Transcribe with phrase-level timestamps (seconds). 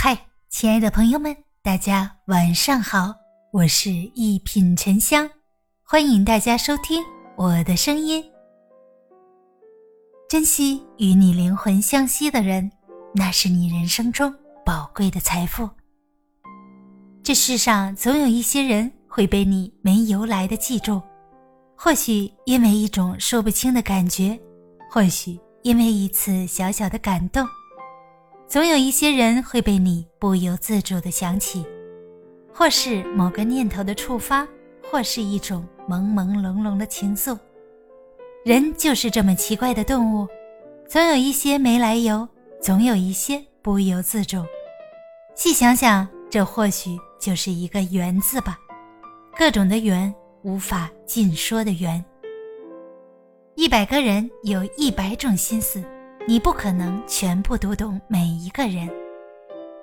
[0.00, 0.16] 嗨，
[0.48, 3.12] 亲爱的朋友们，大家晚上好，
[3.52, 5.28] 我是一品沉香，
[5.82, 7.02] 欢迎大家收听
[7.36, 8.24] 我的声音。
[10.28, 12.70] 珍惜与你灵魂相吸的人，
[13.12, 14.32] 那是你人生中
[14.64, 15.68] 宝贵的财富。
[17.24, 21.02] 这世上总有一些人会被你没由来的记住，
[21.76, 24.38] 或许因为一种说不清的感觉，
[24.92, 27.44] 或许因为一次小小的感动。
[28.48, 31.66] 总有一些人会被你不由自主的想起，
[32.50, 34.48] 或是某个念头的触发，
[34.90, 37.38] 或是一种朦朦胧胧的情愫。
[38.46, 40.26] 人就是这么奇怪的动物，
[40.88, 42.26] 总有一些没来由，
[42.58, 44.42] 总有一些不由自主。
[45.34, 48.58] 细想想，这或许就是一个“缘”字吧。
[49.36, 52.02] 各种的缘，无法尽说的缘。
[53.56, 55.84] 一百个人有一百种心思。
[56.28, 58.86] 你不可能全部读懂每一个人，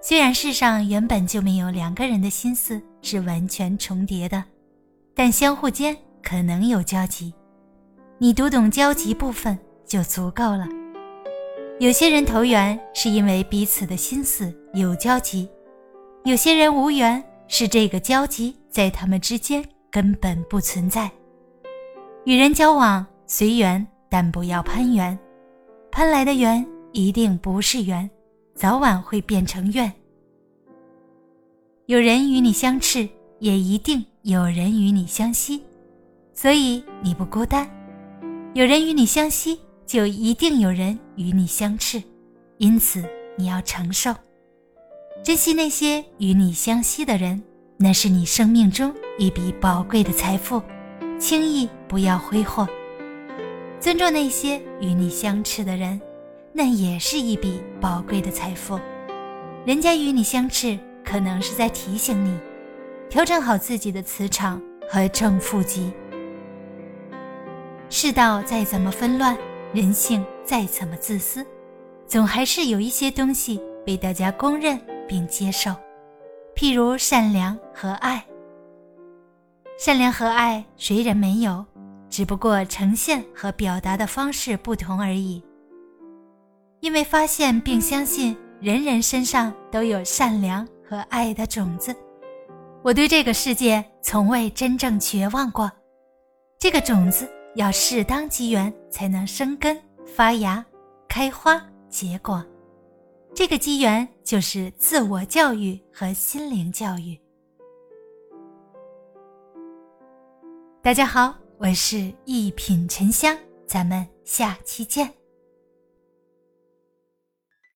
[0.00, 4.42] 虽然世上原本就没有两个人的心思是完全重叠的，
[5.14, 7.32] 但相互间可能有交集。
[8.18, 10.66] 你读懂交集部分就足够了。
[11.78, 15.48] 有些人投缘是因为彼此的心思有交集，
[16.24, 21.08] 有些人无缘是这个交集在他们之间根本不存在。
[22.24, 25.16] 与人交往随缘，但不要攀缘。
[25.92, 28.08] 喷来的缘一定不是缘，
[28.54, 29.92] 早晚会变成怨。
[31.84, 33.06] 有人与你相斥，
[33.40, 35.62] 也一定有人与你相吸，
[36.32, 37.70] 所以你不孤单。
[38.54, 42.02] 有人与你相吸，就一定有人与你相斥，
[42.56, 43.04] 因此
[43.36, 44.14] 你要承受，
[45.22, 47.42] 珍惜那些与你相吸的人，
[47.76, 50.62] 那是你生命中一笔宝贵的财富，
[51.20, 52.66] 轻易不要挥霍。
[53.82, 56.00] 尊重那些与你相斥的人，
[56.52, 58.78] 那也是一笔宝贵的财富。
[59.66, 62.38] 人家与你相斥，可能是在提醒你，
[63.10, 65.92] 调整好自己的磁场和正负极。
[67.90, 69.36] 世道再怎么纷乱，
[69.74, 71.44] 人性再怎么自私，
[72.06, 75.72] 总还是有一些东西被大家公认并接受，
[76.54, 78.24] 譬如善良和爱。
[79.76, 81.66] 善良和爱，谁人没有？
[82.12, 85.42] 只不过呈现和表达的方式不同而已。
[86.80, 91.96] 因为发现并相信人人身上都有善良和爱的种子，
[92.82, 95.72] 我对这个世界从未真正绝望过。
[96.58, 100.62] 这个种子要适当机缘才能生根发芽、
[101.08, 102.44] 开花结果。
[103.34, 107.18] 这个机缘就是自我教育和心灵教育。
[110.82, 111.41] 大家好。
[111.64, 115.21] 我是一品沉香，咱们下期见。